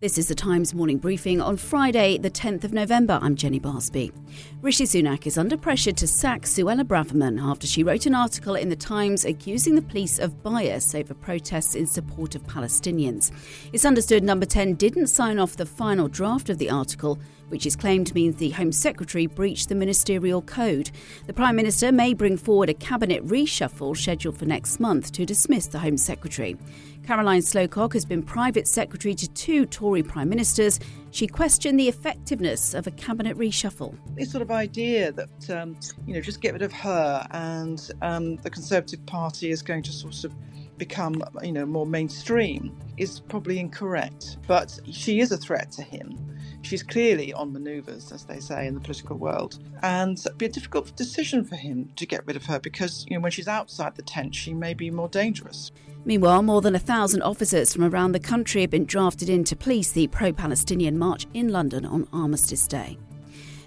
[0.00, 3.18] This is the Times morning briefing on Friday, the 10th of November.
[3.20, 4.10] I'm Jenny Barsby.
[4.62, 8.70] Rishi Sunak is under pressure to sack Suella Braverman after she wrote an article in
[8.70, 13.30] the Times accusing the police of bias over protests in support of Palestinians.
[13.74, 17.18] It's understood Number 10 didn't sign off the final draft of the article,
[17.50, 20.90] which is claimed means the Home Secretary breached the ministerial code.
[21.26, 25.66] The Prime Minister may bring forward a cabinet reshuffle scheduled for next month to dismiss
[25.66, 26.56] the Home Secretary.
[27.06, 30.78] Caroline Slocock has been private secretary to two Tory prime ministers.
[31.10, 33.96] She questioned the effectiveness of a cabinet reshuffle.
[34.14, 35.76] This sort of idea that, um,
[36.06, 39.92] you know, just get rid of her and um, the Conservative Party is going to
[39.92, 40.32] sort of
[40.76, 44.36] become, you know, more mainstream is probably incorrect.
[44.46, 46.16] But she is a threat to him.
[46.62, 50.50] She's clearly on manoeuvres, as they say in the political world, and it'd be a
[50.50, 53.96] difficult decision for him to get rid of her because, you know, when she's outside
[53.96, 55.72] the tent, she may be more dangerous.
[56.04, 59.56] Meanwhile, more than a thousand officers from around the country have been drafted in to
[59.56, 62.98] police the pro Palestinian march in London on Armistice Day.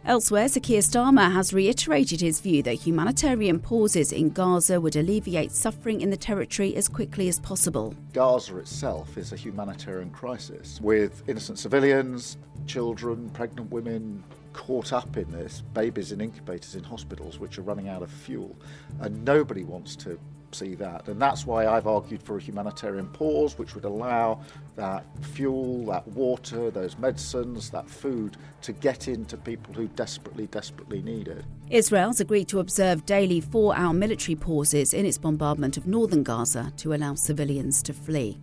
[0.05, 5.53] Elsewhere, Sir Keir Starmer has reiterated his view that humanitarian pauses in Gaza would alleviate
[5.53, 7.95] suffering in the territory as quickly as possible.
[8.11, 12.37] Gaza itself is a humanitarian crisis with innocent civilians,
[12.67, 17.87] children, pregnant women caught up in this, babies in incubators in hospitals which are running
[17.87, 18.57] out of fuel.
[18.99, 20.19] And nobody wants to
[20.53, 21.07] see that.
[21.07, 24.41] And that's why I've argued for a humanitarian pause, which would allow
[24.75, 31.01] that fuel, that water, those medicines, that food to get into people who desperately, desperately
[31.01, 31.43] need it.
[31.69, 36.71] Israel's agreed to observe daily four hour military pauses in its bombardment of northern Gaza
[36.77, 38.39] to allow civilians to flee.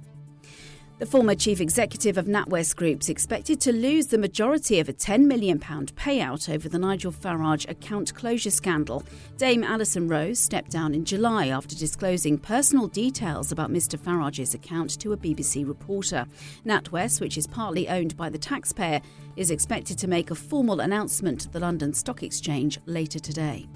[1.01, 4.93] The former chief executive of NatWest Group is expected to lose the majority of a
[4.93, 9.03] £10 million payout over the Nigel Farage account closure scandal.
[9.39, 15.01] Dame Alison Rose stepped down in July after disclosing personal details about Mr Farage's account
[15.01, 16.27] to a BBC reporter.
[16.67, 19.01] NatWest, which is partly owned by the taxpayer,
[19.37, 23.67] is expected to make a formal announcement to the London Stock Exchange later today.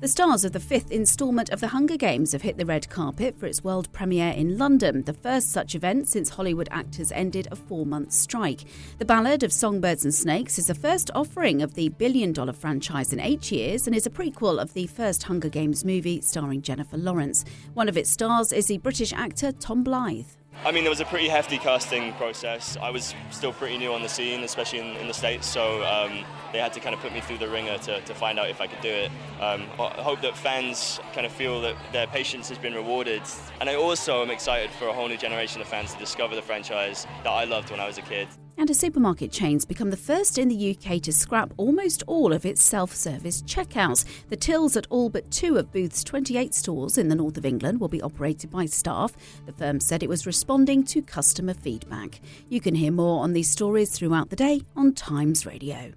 [0.00, 3.38] The stars of the fifth instalment of the Hunger Games have hit the red carpet
[3.38, 7.56] for its world premiere in London, the first such event since Hollywood actors ended a
[7.56, 8.64] four month strike.
[8.96, 13.12] The Ballad of Songbirds and Snakes is the first offering of the billion dollar franchise
[13.12, 16.96] in eight years and is a prequel of the first Hunger Games movie starring Jennifer
[16.96, 17.44] Lawrence.
[17.74, 20.39] One of its stars is the British actor Tom Blyth.
[20.62, 22.76] I mean, there was a pretty hefty casting process.
[22.82, 26.22] I was still pretty new on the scene, especially in, in the States, so um,
[26.52, 28.60] they had to kind of put me through the ringer to, to find out if
[28.60, 29.10] I could do it.
[29.40, 33.22] Um, I hope that fans kind of feel that their patience has been rewarded.
[33.58, 36.42] And I also am excited for a whole new generation of fans to discover the
[36.42, 38.28] franchise that I loved when I was a kid
[38.60, 42.44] and a supermarket chain's become the first in the UK to scrap almost all of
[42.44, 44.04] its self service checkouts.
[44.28, 47.80] The tills at all but two of Booth's 28 stores in the north of England
[47.80, 49.16] will be operated by staff.
[49.46, 52.20] The firm said it was responding to customer feedback.
[52.50, 55.94] You can hear more on these stories throughout the day on Times Radio.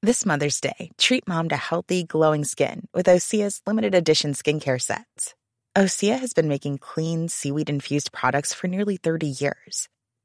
[0.00, 5.34] This Mother's Day, treat mom to healthy, glowing skin with Osea's limited edition skincare sets.
[5.76, 9.86] Osea has been making clean, seaweed infused products for nearly 30 years